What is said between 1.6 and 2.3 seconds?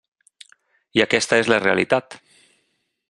realitat.